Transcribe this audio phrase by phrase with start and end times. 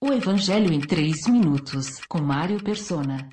[0.00, 3.28] O Evangelho em 3 minutos, com Mário Persona.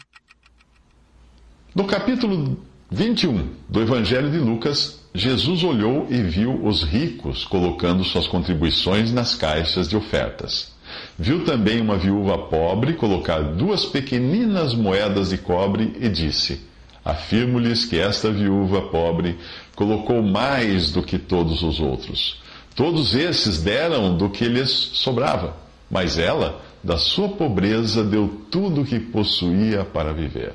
[1.76, 2.58] No capítulo
[2.90, 9.36] 21 do Evangelho de Lucas, Jesus olhou e viu os ricos colocando suas contribuições nas
[9.36, 10.74] caixas de ofertas.
[11.20, 16.62] Viu também uma viúva pobre colocar duas pequeninas moedas de cobre e disse:
[17.06, 19.38] Afirmo-lhes que esta viúva pobre
[19.76, 22.42] colocou mais do que todos os outros.
[22.76, 28.86] Todos esses deram do que lhes sobrava, mas ela, da sua pobreza, deu tudo o
[28.86, 30.54] que possuía para viver.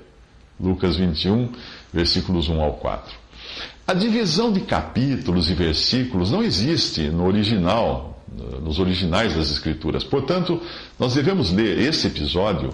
[0.58, 1.50] Lucas 21,
[1.92, 3.12] versículos 1 ao 4.
[3.86, 8.22] A divisão de capítulos e versículos não existe no original,
[8.62, 10.04] nos originais das Escrituras.
[10.04, 10.60] Portanto,
[10.98, 12.70] nós devemos ler esse episódio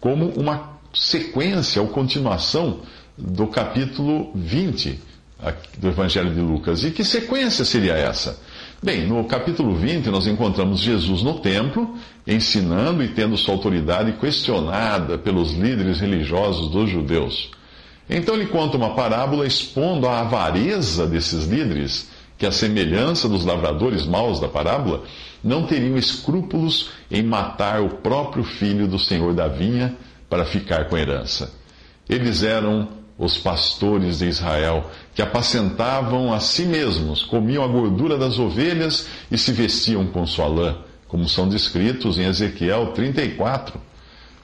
[0.00, 2.80] como uma sequência ou continuação
[3.16, 5.00] do capítulo 20
[5.78, 6.84] do Evangelho de Lucas.
[6.84, 8.38] E que sequência seria essa?
[8.80, 15.18] Bem, no capítulo 20 nós encontramos Jesus no templo, ensinando e tendo sua autoridade questionada
[15.18, 17.50] pelos líderes religiosos dos judeus.
[18.08, 24.06] Então ele conta uma parábola expondo a avareza desses líderes, que, à semelhança dos lavradores
[24.06, 25.02] maus da parábola,
[25.42, 29.96] não teriam escrúpulos em matar o próprio filho do senhor da vinha
[30.30, 31.52] para ficar com herança.
[32.08, 32.86] Eles eram
[33.18, 39.36] os pastores de Israel, que apacentavam a si mesmos, comiam a gordura das ovelhas e
[39.36, 43.80] se vestiam com sua lã, como são descritos em Ezequiel 34.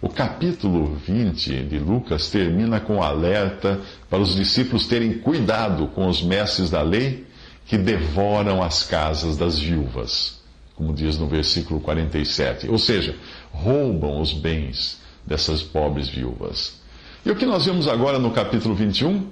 [0.02, 6.20] O capítulo 20 de Lucas termina com alerta para os discípulos terem cuidado com os
[6.20, 7.26] mestres da lei
[7.66, 10.40] que devoram as casas das viúvas,
[10.74, 12.68] como diz no versículo 47.
[12.68, 13.16] Ou seja,
[13.52, 16.83] roubam os bens dessas pobres viúvas.
[17.24, 19.24] E o que nós vemos agora no capítulo 21?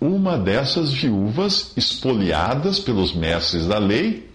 [0.00, 4.28] Uma dessas viúvas espoliadas pelos mestres da lei,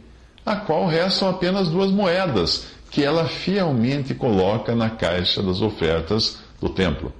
[0.45, 6.70] a qual restam apenas duas moedas, que ela fielmente coloca na caixa das ofertas do
[6.70, 7.11] templo.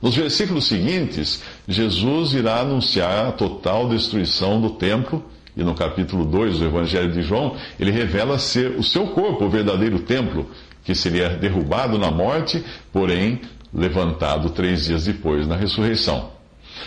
[0.00, 5.22] Nos versículos seguintes, Jesus irá anunciar a total destruição do templo,
[5.54, 9.50] e no capítulo 2 do Evangelho de João, ele revela ser o seu corpo o
[9.50, 10.48] verdadeiro templo,
[10.82, 13.42] que seria derrubado na morte, porém
[13.72, 16.30] levantado três dias depois na ressurreição.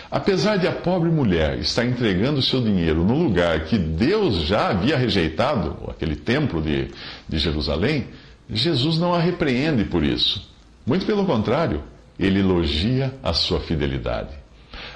[0.09, 4.97] Apesar de a pobre mulher estar entregando seu dinheiro no lugar que Deus já havia
[4.97, 6.89] rejeitado, aquele templo de,
[7.27, 8.07] de Jerusalém,
[8.49, 10.49] Jesus não a repreende por isso.
[10.85, 11.83] Muito pelo contrário,
[12.19, 14.41] ele elogia a sua fidelidade.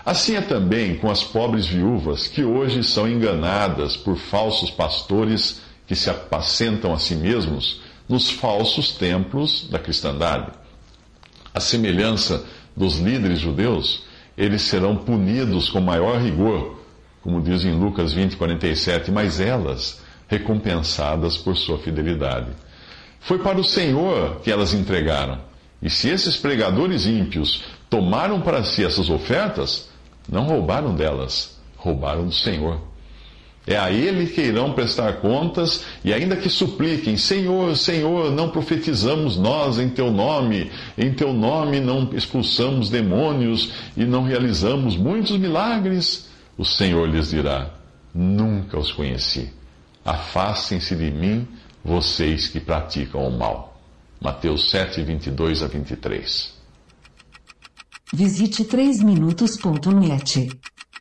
[0.05, 5.95] Assim é também com as pobres viúvas que hoje são enganadas por falsos pastores que
[5.95, 10.51] se apacentam a si mesmos nos falsos templos da cristandade.
[11.55, 12.43] A semelhança
[12.75, 14.03] dos líderes judeus,
[14.37, 16.81] eles serão punidos com maior rigor,
[17.21, 22.51] como diz em Lucas 20, 47, mas elas recompensadas por sua fidelidade.
[23.21, 25.39] Foi para o Senhor que elas entregaram.
[25.81, 29.87] E se esses pregadores ímpios tomaram para si essas ofertas,
[30.27, 32.81] não roubaram delas, roubaram do Senhor.
[33.67, 39.37] É a ele que irão prestar contas, e ainda que supliquem: Senhor, Senhor, não profetizamos
[39.37, 46.29] nós em teu nome, em teu nome não expulsamos demônios e não realizamos muitos milagres.
[46.55, 47.71] O Senhor lhes dirá:
[48.13, 49.49] Nunca os conheci.
[50.03, 51.47] Afastem-se de mim,
[51.83, 53.81] vocês que praticam o mal.
[54.21, 56.53] Mateus 7, 22 a 23.
[58.13, 60.49] Visite 3minutos.net.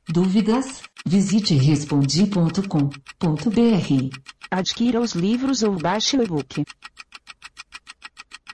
[0.08, 0.82] Dúvidas?
[1.06, 4.10] Visite respondi.com.br.
[4.50, 6.64] Adquira os livros ou baixe o e-book.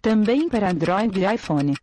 [0.02, 1.76] Também para Android e iPhone.